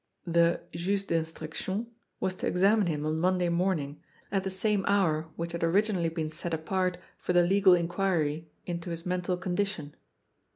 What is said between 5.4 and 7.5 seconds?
had originally been set apart for the